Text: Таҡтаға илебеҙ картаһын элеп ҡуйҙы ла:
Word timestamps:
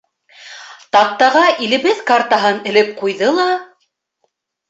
Таҡтаға 0.95 1.43
илебеҙ 1.65 2.01
картаһын 2.09 2.57
элеп 2.71 2.89
ҡуйҙы 3.01 3.29
ла: 3.41 3.47